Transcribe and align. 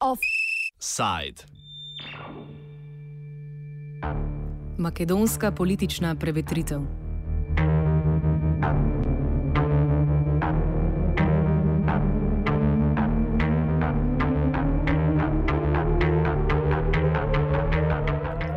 Offside. 0.00 1.42
Makedonska 4.78 5.52
politična 5.52 6.14
prevetritev. 6.14 7.01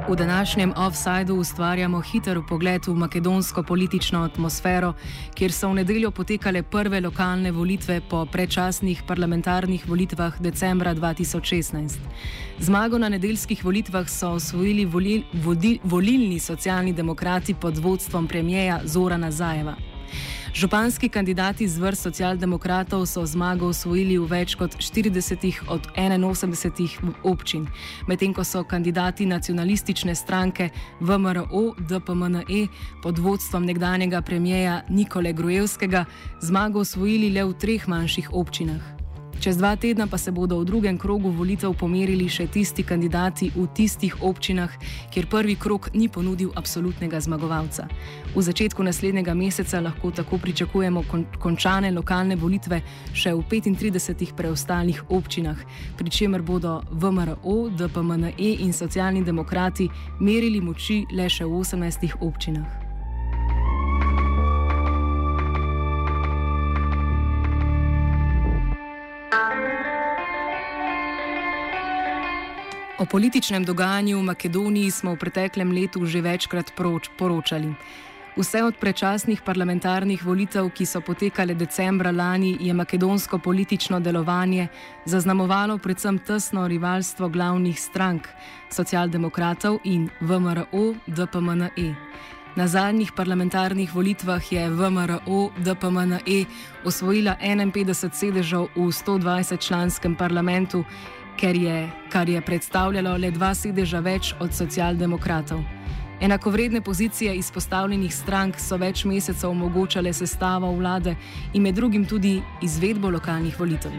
V 0.10 0.16
današnjem 0.16 0.74
offsajdu 0.78 1.36
ustvarjamo 1.36 2.02
hiter 2.02 2.40
pogled 2.50 2.88
v 2.88 2.94
makedonsko 2.94 3.64
politično 3.64 4.24
atmosfero, 4.24 4.94
kjer 5.34 5.52
so 5.52 5.70
v 5.70 5.74
nedeljo 5.74 6.12
potekale 6.12 6.64
prve 6.64 7.02
lokalne 7.02 7.52
volitve 7.52 8.02
po 8.10 8.26
predčasnih 8.26 9.02
parlamentarnih 9.08 9.88
volitvah 9.90 10.38
decembra 10.42 10.94
2016. 10.96 11.98
Zmago 12.60 12.98
na 12.98 13.10
nedeljskih 13.10 13.66
volitvah 13.66 14.10
so 14.10 14.30
osvojili 14.30 14.86
volil, 14.86 15.24
vodi, 15.34 15.80
volilni 15.84 16.40
socialni 16.40 16.94
demokrati 16.94 17.54
pod 17.54 17.78
vodstvom 17.78 18.28
premijeja 18.28 18.82
Zorana 18.86 19.32
Zajeva. 19.32 19.95
Županski 20.56 21.10
kandidati 21.10 21.68
z 21.68 21.78
vrst 21.78 22.02
socialdemokratov 22.02 23.06
so 23.06 23.26
zmago 23.28 23.68
osvojili 23.68 24.16
v 24.18 24.24
več 24.24 24.56
kot 24.56 24.78
40 24.80 25.68
od 25.68 25.84
81 26.00 27.12
občin, 27.28 27.68
medtem 28.08 28.32
ko 28.32 28.44
so 28.44 28.64
kandidati 28.64 29.28
nacionalistične 29.28 30.16
stranke 30.16 30.70
VMRO 31.04 31.76
DPMNE 31.76 32.68
pod 33.04 33.20
vodstvom 33.20 33.66
nekdanjega 33.66 34.22
premijeja 34.22 34.82
Nikole 34.90 35.34
Grujevskega 35.34 36.06
zmago 36.40 36.80
osvojili 36.88 37.36
le 37.36 37.44
v 37.44 37.54
treh 37.60 37.88
manjših 37.88 38.32
občinah. 38.32 38.95
Čez 39.46 39.58
dva 39.58 39.76
tedna 39.76 40.08
pa 40.08 40.18
se 40.18 40.32
bodo 40.32 40.58
v 40.58 40.66
drugem 40.66 40.98
krogu 40.98 41.30
volitev 41.30 41.76
pomerili 41.78 42.26
še 42.26 42.48
tisti 42.50 42.82
kandidati 42.82 43.52
v 43.54 43.68
tistih 43.78 44.16
občinah, 44.26 44.72
kjer 45.14 45.28
prvi 45.30 45.54
krog 45.54 45.90
ni 45.94 46.08
ponudil 46.10 46.50
absolutnega 46.58 47.20
zmagovalca. 47.22 47.86
V 48.34 48.42
začetku 48.42 48.82
naslednjega 48.82 49.36
meseca 49.38 49.84
lahko 49.86 50.10
tako 50.10 50.40
pričakujemo 50.42 51.04
kon 51.06 51.28
končane 51.38 51.92
lokalne 51.94 52.34
volitve 52.42 52.82
še 53.14 53.36
v 53.38 53.46
35 53.46 54.34
preostalih 54.34 55.04
občinah, 55.14 55.62
pri 55.94 56.10
čemer 56.10 56.42
bodo 56.42 56.82
VMRO, 56.90 57.70
DPMNE 57.70 58.50
in 58.66 58.74
socialni 58.74 59.22
demokrati 59.22 59.86
merili 60.26 60.58
moči 60.58 61.06
le 61.14 61.30
še 61.30 61.46
v 61.46 61.62
18 61.62 62.18
občinah. 62.18 62.85
O 72.98 73.06
političnem 73.06 73.64
dogajanju 73.64 74.20
v 74.20 74.24
Makedoniji 74.24 74.92
smo 74.92 75.12
v 75.14 75.20
preteklem 75.20 75.72
letu 75.72 76.06
že 76.08 76.22
večkrat 76.24 76.72
poročali. 77.18 77.76
Vse 78.36 78.64
od 78.64 78.76
prečasnih 78.80 79.42
parlamentarnih 79.42 80.24
volitev, 80.24 80.70
ki 80.72 80.86
so 80.86 81.02
potekale 81.02 81.56
decembra 81.56 82.12
lani, 82.12 82.58
je 82.60 82.74
makedonsko 82.74 83.40
politično 83.40 84.00
delovanje 84.00 84.68
zaznamovalo 85.06 85.78
predvsem 85.78 86.20
tesno 86.20 86.68
rivalstvo 86.68 87.30
glavnih 87.30 87.80
strank, 87.80 88.28
socialdemokratov 88.72 89.80
in 89.84 90.10
VMRO 90.22 90.96
DPMNE. 91.08 91.96
Na 92.56 92.68
zadnjih 92.68 93.12
parlamentarnih 93.12 93.96
volitvah 93.96 94.52
je 94.52 94.70
VMRO 94.70 95.52
DPMNE 95.60 96.46
osvojila 96.86 97.36
51 97.44 98.12
sedežev 98.12 98.68
v 98.76 98.88
120 98.88 99.60
članskem 99.60 100.16
parlamentu 101.42 101.66
je, 101.66 101.90
kar 102.10 102.30
je 102.30 102.42
predstavljalo 102.42 103.18
le 103.18 103.32
dva 103.32 103.54
sedeža 103.54 104.00
več 104.00 104.34
od 104.40 104.54
socialdemokratov. 104.54 105.64
Enakovredne 106.22 106.82
pozicije 106.82 107.36
izpostavljenih 107.36 108.16
strank 108.16 108.56
so 108.60 108.78
več 108.78 109.06
mesecev 109.06 109.50
omogočale 109.50 110.14
sestavo 110.14 110.72
vlade 110.72 111.16
in 111.54 111.62
med 111.62 111.76
drugim 111.76 112.06
tudi 112.06 112.42
izvedbo 112.62 113.10
lokalnih 113.10 113.60
volitev. 113.60 113.92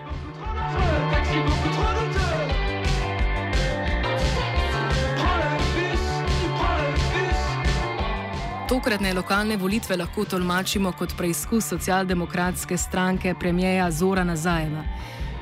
Tokratne 8.69 9.13
lokalne 9.15 9.57
volitve 9.57 9.97
lahko 9.97 10.25
tolmačimo 10.25 10.93
kot 10.93 11.13
preizkus 11.17 11.69
socialdemokratske 11.69 12.77
stranke 12.77 13.35
premijeja 13.35 13.91
Zora 13.91 14.25
Nazajeva. 14.25 14.83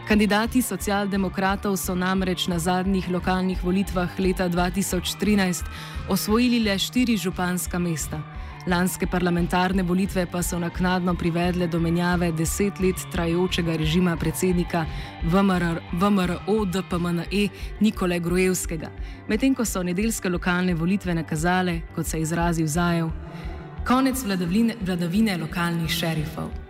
Kandidati 0.05 0.61
socialdemokratov 0.63 1.77
so 1.81 1.95
namreč 1.97 2.45
na 2.47 2.59
zadnjih 2.59 3.07
lokalnih 3.09 3.65
volitvah 3.65 4.09
leta 4.19 4.49
2013 4.49 5.65
osvojili 6.09 6.59
le 6.61 6.79
štiri 6.79 7.17
županska 7.17 7.79
mesta. 7.79 8.21
Lanske 8.67 9.07
parlamentarne 9.07 9.83
volitve 9.83 10.27
pa 10.27 10.43
so 10.43 10.59
naknadno 10.59 11.15
privedle 11.15 11.67
do 11.67 11.81
menjave 11.81 12.33
deset 12.33 12.81
let 12.81 13.01
trajajočega 13.13 13.77
režima 13.77 14.17
predsednika 14.17 14.85
VMR, 15.23 15.81
VMRO 15.93 16.65
DPMNE 16.65 17.49
Nikole 17.81 18.21
Grujevskega, 18.21 18.91
medtem 19.29 19.55
ko 19.55 19.65
so 19.65 19.83
nedeljske 19.83 20.29
lokalne 20.29 20.75
volitve 20.75 21.15
nakazale, 21.15 21.81
kot 21.95 22.07
se 22.07 22.19
je 22.19 22.23
izrazil 22.23 22.67
Zajev, 22.67 23.09
konec 23.87 24.25
vladavine, 24.25 24.77
vladavine 24.81 25.37
lokalnih 25.37 25.91
šerifov. 25.91 26.64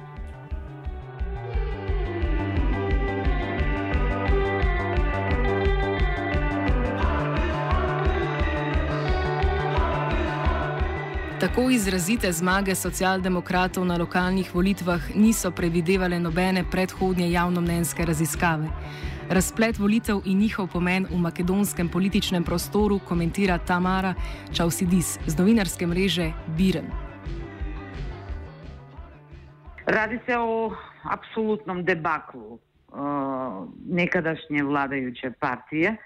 Tako 11.41 11.71
izrazite 11.71 12.33
zmage 12.33 12.75
socialdemokratov 12.75 13.85
na 13.85 13.97
lokalnih 13.99 14.55
volitvah 14.55 15.01
niso 15.17 15.51
predvidevale 15.51 16.21
nobene 16.21 16.65
predhodnje 16.71 17.31
javnomnenjske 17.31 18.05
raziskave. 18.05 18.69
Razplet 19.31 19.79
volitev 19.79 20.21
in 20.25 20.39
njihov 20.39 20.69
pomen 20.73 21.07
v 21.11 21.19
makedonskem 21.19 21.89
političnem 21.89 22.45
prostoru 22.45 23.01
komentira 23.09 23.59
Tamara 23.59 24.15
Čausidis 24.53 25.19
z 25.27 25.39
novinarske 25.39 25.87
mreže 25.87 26.33
Biren. 26.57 26.87
Radi 29.87 30.19
se 30.27 30.39
o 30.39 30.71
apsolutnom 31.03 31.85
debaklu 31.85 32.53
uh, 32.53 32.61
nekadašnje 33.91 34.63
vladajuće 34.63 35.33
partije, 35.41 35.97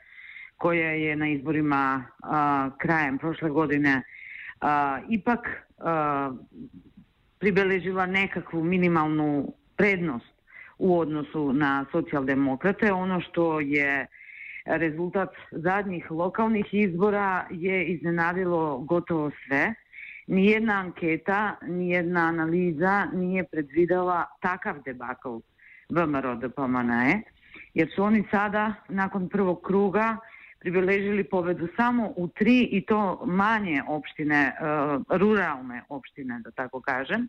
koja 0.56 0.90
je 0.90 1.16
na 1.16 1.28
izborima 1.28 2.04
uh, 2.04 2.28
krajem 2.78 3.18
prošle 3.18 3.50
godine 3.50 4.02
a, 4.60 5.00
ipak 5.08 5.48
a, 5.78 6.32
pribeležila 7.38 8.06
nekakvu 8.06 8.64
minimalnu 8.64 9.52
prednost 9.76 10.38
u 10.78 10.98
odnosu 10.98 11.52
na 11.52 11.84
socijaldemokrate. 11.92 12.92
Ono 12.92 13.20
što 13.20 13.60
je 13.60 14.06
rezultat 14.64 15.30
zadnjih 15.50 16.10
lokalnih 16.10 16.66
izbora 16.72 17.46
je 17.50 17.84
iznenadilo 17.86 18.78
gotovo 18.78 19.30
sve. 19.46 19.74
Nijedna 20.26 20.72
anketa, 20.72 21.56
nijedna 21.62 22.20
analiza 22.20 23.06
nije 23.12 23.44
predvidela 23.44 24.24
takav 24.40 24.82
debakl 24.84 25.36
VMRO 25.88 26.34
DPMNE, 26.34 27.22
jer 27.74 27.88
su 27.94 28.02
oni 28.02 28.24
sada 28.30 28.74
nakon 28.88 29.28
prvog 29.28 29.62
kruga 29.62 30.16
pribeležili 30.60 31.24
pobedu 31.24 31.68
samo 31.76 32.12
u 32.16 32.28
tri 32.28 32.68
i 32.72 32.80
to 32.86 33.22
manje 33.26 33.82
opštine, 33.88 34.52
uh, 34.60 35.18
ruralne 35.18 35.82
opštine, 35.88 36.40
da 36.44 36.50
tako 36.50 36.80
kažem, 36.80 37.28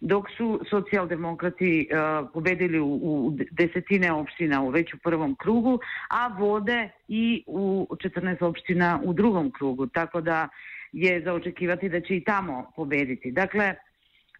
dok 0.00 0.30
su 0.36 0.60
socijaldemokrati 0.70 1.88
uh, 1.90 2.28
pobedili 2.32 2.80
u, 2.80 3.36
desetine 3.50 4.12
opština 4.12 4.68
već 4.68 4.94
u 4.94 4.98
prvom 4.98 5.34
krugu, 5.34 5.78
a 6.10 6.28
vode 6.38 6.88
i 7.08 7.44
u 7.46 7.88
14 7.90 8.44
opština 8.44 9.00
u 9.04 9.12
drugom 9.12 9.50
krugu, 9.50 9.86
tako 9.86 10.20
da 10.20 10.48
je 10.92 11.22
za 11.24 11.32
očekivati 11.32 11.88
da 11.88 12.00
će 12.00 12.16
i 12.16 12.24
tamo 12.24 12.72
pobediti. 12.76 13.32
Dakle, 13.32 13.74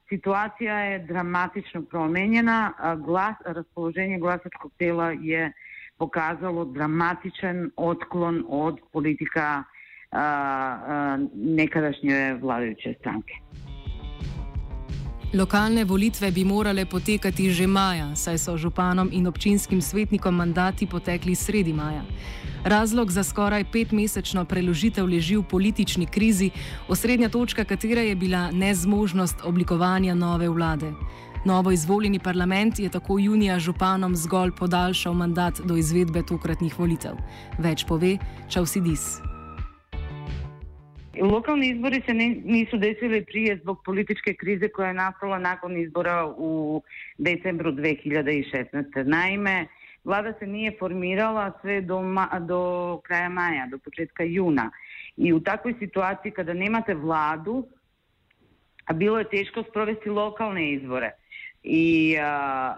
situacija 0.08 0.78
je 0.78 0.98
dramatično 0.98 1.82
promenjena, 1.82 2.72
glas, 3.04 3.36
raspoloženje 3.44 4.18
glasačkog 4.18 4.72
tela 4.78 5.10
je 5.10 5.52
pokazalo 6.02 6.64
dramatičan 6.64 7.70
otklon 7.76 8.44
od 8.48 8.80
politika 8.92 9.64
a, 10.10 10.18
a, 10.20 11.18
nekadašnje 11.34 12.34
vladajuće 12.40 12.94
stranke. 13.00 13.34
Lokalne 15.34 15.84
volitve 15.84 16.30
bi 16.30 16.44
morale 16.44 16.86
potekati 16.86 17.50
že 17.50 17.66
maja, 17.66 18.16
saj 18.16 18.38
so 18.38 18.56
županom 18.56 19.08
in 19.12 19.26
občinskim 19.26 19.82
svetnikom 19.82 20.34
mandati 20.34 20.86
potekli 20.86 21.34
sredi 21.34 21.72
maja. 21.72 22.02
Razlog 22.64 23.10
za 23.10 23.22
skoraj 23.22 23.64
petmesečno 23.72 24.44
preložitev 24.44 25.06
leži 25.06 25.36
v 25.36 25.42
politični 25.42 26.06
krizi, 26.06 26.50
osrednja 26.88 27.28
točka 27.28 27.64
katere 27.64 28.04
je 28.10 28.16
bila 28.16 28.50
nezmožnost 28.50 29.36
oblikovanja 29.44 30.14
nove 30.14 30.48
vlade. 30.48 30.92
Novo 31.44 31.70
izvoljeni 31.70 32.18
parlament 32.18 32.78
je 32.78 32.88
tako 32.88 33.18
junija 33.18 33.58
županom 33.58 34.16
zgolj 34.16 34.50
podaljšal 34.58 35.14
mandat 35.14 35.60
do 35.64 35.76
izvedbe 35.76 36.20
tokratnih 36.22 36.78
volitev. 36.78 37.16
Več 37.58 37.82
pove 37.88 38.12
Čausidis. 38.48 39.18
Lokalni 41.20 41.70
izbori 41.70 41.98
se 42.06 42.14
nisu 42.14 42.78
desili 42.78 43.24
prije 43.24 43.56
zbog 43.56 43.80
političke 43.84 44.34
krize 44.34 44.68
koja 44.68 44.88
je 44.88 44.94
nastala 44.94 45.38
nakon 45.38 45.76
izbora 45.76 46.34
u 46.36 46.82
decembru 47.18 47.72
2016. 47.72 49.02
Naime, 49.04 49.66
vlada 50.04 50.32
se 50.38 50.46
nije 50.46 50.76
formirala 50.78 51.52
sve 51.60 51.80
do, 51.80 52.00
ma, 52.02 52.28
do 52.40 53.00
kraja 53.04 53.28
maja, 53.28 53.66
do 53.66 53.78
početka 53.78 54.22
juna. 54.22 54.70
I 55.16 55.32
u 55.32 55.40
takvoj 55.40 55.74
situaciji 55.78 56.32
kada 56.32 56.54
nemate 56.54 56.94
vladu, 56.94 57.66
a 58.84 58.92
bilo 58.92 59.18
je 59.18 59.28
teško 59.28 59.64
sprovesti 59.70 60.10
lokalne 60.10 60.72
izbore. 60.72 61.10
I 61.62 62.16
a, 62.18 62.26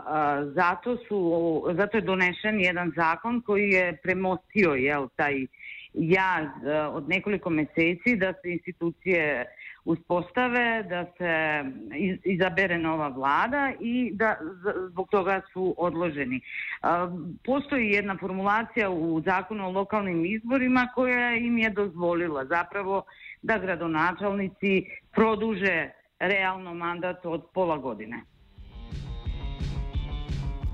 a, 0.07 0.45
zato, 0.55 0.97
su, 1.09 1.65
zato 1.77 1.97
je 1.97 2.01
donešen 2.01 2.61
jedan 2.61 2.93
zakon 2.97 3.41
koji 3.41 3.71
je 3.71 3.97
premostio 4.03 4.75
jel, 4.75 5.09
taj 5.17 5.47
jaz 5.95 6.47
od 6.93 7.09
nekoliko 7.09 7.51
meseci 7.51 8.17
da 8.17 8.33
se 8.33 8.53
institucije 8.53 9.47
uspostave, 9.85 10.83
da 10.83 11.05
se 11.19 11.65
izabere 12.25 12.79
nova 12.79 13.09
vlada 13.09 13.73
i 13.81 14.11
da 14.15 14.37
zbog 14.91 15.09
toga 15.11 15.41
su 15.53 15.75
odloženi. 15.79 16.41
Postoji 17.45 17.91
jedna 17.91 18.17
formulacija 18.21 18.91
u 18.91 19.23
zakonu 19.25 19.67
o 19.67 19.71
lokalnim 19.71 20.25
izborima 20.27 20.89
koja 20.95 21.37
im 21.37 21.59
je 21.59 21.71
dozvolila 21.71 22.45
zapravo 22.45 23.03
da 23.43 23.59
gradonačelnici 23.59 24.85
produže 25.13 25.91
realno 26.19 26.75
mandat 26.75 27.27
od 27.27 27.47
pola 27.55 27.77
godine. 27.77 28.34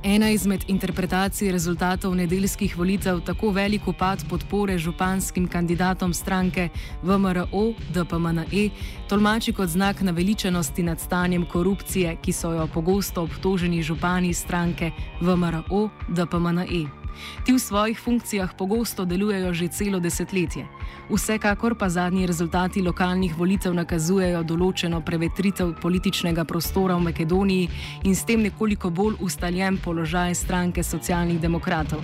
Ena 0.02 0.30
izmed 0.30 0.64
interpretacij 0.68 1.52
rezultatov 1.52 2.14
nedeljskih 2.14 2.78
volitev 2.78 3.18
tako 3.20 3.50
velik 3.50 3.88
upad 3.88 4.24
podpore 4.28 4.78
županskim 4.78 5.48
kandidatom 5.48 6.14
stranke 6.14 6.68
VMRO, 7.02 7.72
DPMNE, 7.94 8.70
tolmači 9.08 9.52
kot 9.52 9.68
znak 9.68 10.00
naveličenosti 10.00 10.82
nad 10.82 11.00
stanjem 11.00 11.44
korupcije, 11.46 12.16
ki 12.22 12.32
so 12.32 12.52
jo 12.52 12.68
pogosto 12.74 13.22
obtoženi 13.22 13.82
župani 13.82 14.34
stranke 14.34 14.90
VMRO, 15.20 15.88
DPMNE. 16.08 16.99
Ti 17.44 17.52
v 17.52 17.58
svojih 17.58 18.00
funkcijah 18.00 18.54
pogosto 18.58 19.04
delujejo 19.04 19.54
že 19.54 19.68
celo 19.68 20.00
desetletje. 20.00 20.66
Vsekakor 21.10 21.74
pa 21.74 21.88
zadnji 21.88 22.26
rezultati 22.26 22.82
lokalnih 22.82 23.34
volitev 23.38 23.74
nakazujejo 23.74 24.42
določeno 24.42 25.00
prevetritev 25.00 25.74
političnega 25.82 26.44
prostora 26.44 26.94
v 26.96 27.10
Makedoniji 27.10 27.68
in 28.04 28.14
s 28.14 28.24
tem 28.24 28.42
nekoliko 28.42 28.90
bolj 28.90 29.18
ustaljen 29.20 29.78
položaj 29.78 30.34
stranke 30.34 30.82
socialnih 30.82 31.40
demokratov. 31.40 32.00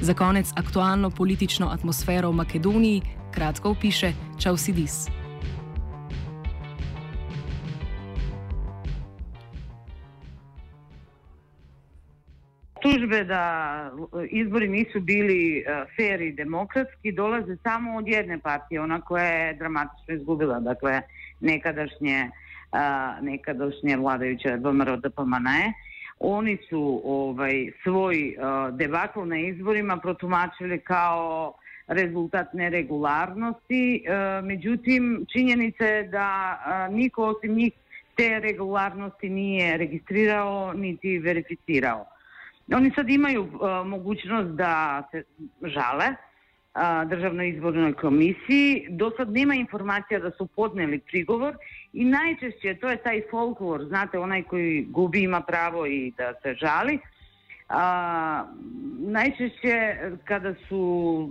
Za 0.00 0.14
konec 0.14 0.52
aktualno 0.56 1.10
politično 1.10 1.68
atmosfero 1.68 2.30
v 2.30 2.40
Makedoniji 2.44 3.02
kratko 3.32 3.76
opiše 3.76 4.12
Čausidis. 4.38 5.25
Tužbe 12.96 13.24
da 13.24 13.90
izbori 14.30 14.68
nisu 14.68 15.00
bili 15.00 15.58
e, 15.58 15.84
fair 15.96 16.20
i 16.20 16.32
demokratski 16.32 17.12
dolaze 17.12 17.56
samo 17.62 17.96
od 17.96 18.08
jedne 18.08 18.38
partije, 18.38 18.80
ona 18.80 19.00
koja 19.00 19.24
je 19.24 19.54
dramatično 19.54 20.14
izgubila, 20.14 20.60
dakle 20.60 21.00
nekadašnje, 21.40 22.16
e, 22.16 22.30
nekadašnje 23.20 23.96
vladajuće 23.96 24.56
VMRO 24.56 24.96
DPMNE. 24.96 25.72
Oni 26.18 26.58
su 26.68 27.02
ovaj, 27.04 27.70
svoj 27.82 28.28
e, 28.28 28.34
debakl 28.72 29.24
na 29.24 29.38
izborima 29.38 29.96
protumačili 29.96 30.78
kao 30.80 31.54
rezultat 31.86 32.52
neregularnosti, 32.52 34.04
međutim 34.42 35.26
činjenica 35.32 35.84
je 35.84 36.02
da 36.02 36.58
niko 36.90 37.24
osim 37.24 37.54
njih 37.54 37.72
te 38.16 38.40
regularnosti 38.40 39.28
nije 39.28 39.76
registrirao 39.76 40.72
niti 40.72 41.18
verificirao. 41.18 42.15
Oni 42.74 42.90
sad 42.94 43.10
imaju 43.10 43.42
uh, 43.42 43.86
mogućnost 43.86 44.48
da 44.48 45.02
se 45.10 45.22
žale 45.62 46.06
uh, 46.08 47.08
državnoj 47.08 47.48
izbornoj 47.48 47.92
komisiji. 47.92 48.86
Do 48.90 49.10
sad 49.16 49.32
nema 49.32 49.54
informacija 49.54 50.20
da 50.20 50.30
su 50.30 50.46
podneli 50.46 50.98
prigovor 50.98 51.56
i 51.92 52.04
najčešće 52.04 52.74
to 52.80 52.88
je 52.88 52.96
taj 52.96 53.22
folklor, 53.30 53.84
znate, 53.84 54.18
onaj 54.18 54.42
koji 54.42 54.86
gubi 54.90 55.22
ima 55.22 55.40
pravo 55.40 55.86
i 55.86 56.12
da 56.16 56.32
se 56.42 56.54
žali. 56.54 56.98
A, 57.68 58.44
najčešće 58.98 59.96
kada 60.24 60.54
su 60.68 61.30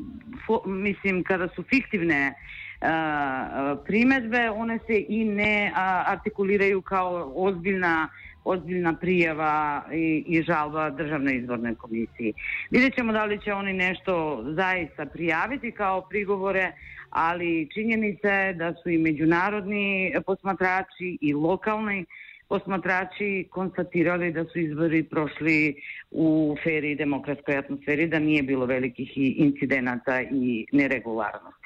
mislim 0.65 1.23
kada 1.23 1.47
su 1.55 1.63
fiktivne 1.63 2.33
a, 2.81 3.75
primetbe 3.85 4.49
one 4.49 4.79
se 4.87 5.05
i 5.09 5.25
ne 5.25 5.71
a, 5.75 6.03
artikuliraju 6.07 6.81
kao 6.81 7.31
ozbiljna 7.35 8.09
ozbiljna 8.45 8.93
prijava 8.93 9.83
i, 9.93 10.23
i 10.27 10.41
žalba 10.43 10.89
državnoj 10.89 11.35
izbornoj 11.35 11.75
komisiji. 11.75 12.33
Vidjet 12.71 12.95
ćemo 12.95 13.13
da 13.13 13.25
li 13.25 13.41
će 13.41 13.53
oni 13.53 13.73
nešto 13.73 14.43
zaista 14.47 15.05
prijaviti 15.05 15.71
kao 15.71 16.01
prigovore, 16.01 16.71
ali 17.09 17.69
činjenica 17.73 18.29
je 18.29 18.53
da 18.53 18.73
su 18.73 18.89
i 18.89 18.97
međunarodni 18.97 20.13
posmatrači 20.25 21.17
i 21.21 21.33
lokalni 21.33 22.05
posmatrači 22.47 23.47
konstatirali 23.51 24.31
da 24.31 24.45
su 24.45 24.59
izbori 24.59 25.03
prošli 25.03 25.75
u 26.11 26.55
feri 26.63 26.95
demokratskoj 26.95 27.57
atmosferi, 27.57 28.07
da 28.07 28.19
nije 28.19 28.43
bilo 28.43 28.65
velikih 28.65 29.11
incidenata 29.17 30.21
i 30.21 30.65
neregularnosti. 30.71 31.64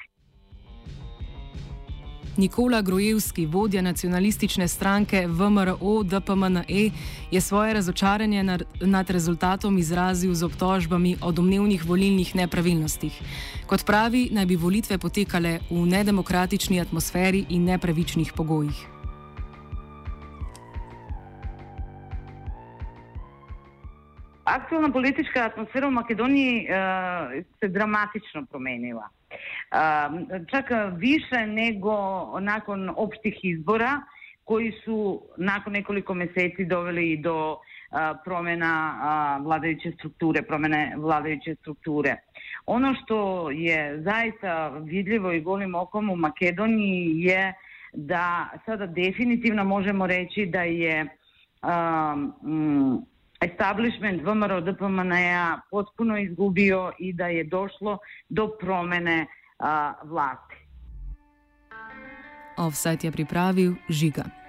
Nikola 2.36 2.82
Grojevski, 2.82 3.46
vodja 3.46 3.82
nacionalistične 3.82 4.68
stranke 4.68 5.26
VMRO 5.26 6.02
DPMNE, 6.02 6.90
je 7.30 7.40
svoje 7.40 7.74
razočaranje 7.74 8.44
nad 8.80 9.10
rezultatom 9.10 9.78
izrazil 9.78 10.34
z 10.34 10.42
obtožbami 10.44 11.16
o 11.22 11.32
domnevnih 11.32 11.84
volilnih 11.86 12.36
nepravilnostih. 12.36 13.20
Kot 13.66 13.84
pravi, 13.86 14.28
naj 14.32 14.46
bi 14.46 14.56
volitve 14.56 14.98
potekale 14.98 15.58
v 15.70 15.86
nedemokratični 15.86 16.80
atmosferi 16.80 17.44
in 17.48 17.64
nepravičnih 17.64 18.32
pogojih. 18.36 18.86
Aktualna 24.44 24.92
politička 24.92 25.44
atmosfera 25.44 25.86
v 25.86 25.90
Makedoniji 25.90 26.66
uh, 26.66 27.44
se 27.60 27.68
dramatično 27.68 28.46
promenila. 28.50 29.08
Čak 30.50 30.64
više 30.96 31.46
nego 31.46 31.92
nakon 32.40 32.90
opštih 32.96 33.34
izbora 33.42 34.00
koji 34.44 34.72
su 34.84 35.22
nakon 35.36 35.72
nekoliko 35.72 36.14
meseci 36.14 36.64
doveli 36.64 37.16
do 37.16 37.58
promjena 38.24 39.40
vladajuće 39.42 39.92
strukture, 39.92 40.42
promjene 40.42 40.94
vladajuće 40.96 41.54
strukture. 41.54 42.16
Ono 42.66 42.94
što 42.94 43.50
je 43.50 44.02
zaista 44.02 44.68
vidljivo 44.68 45.32
i 45.32 45.40
golim 45.40 45.74
okom 45.74 46.10
u 46.10 46.16
Makedoniji 46.16 47.20
je 47.20 47.54
da 47.92 48.48
sada 48.66 48.86
definitivno 48.86 49.64
možemo 49.64 50.06
reći 50.06 50.46
da 50.46 50.62
je 50.62 51.06
um, 51.62 53.06
establishment 53.40 54.22
VMRO 54.22 54.60
DPMN-a 54.60 55.60
potpuno 55.70 56.18
izgubio 56.18 56.92
i 56.98 57.12
da 57.12 57.26
je 57.26 57.44
došlo 57.44 57.98
do 58.28 58.48
promene 58.60 59.26
a, 59.60 60.00
vlasti. 60.04 60.56
Offset 62.56 63.04
je 63.04 63.10
pripravil 63.12 63.76
Žiga. 63.88 64.39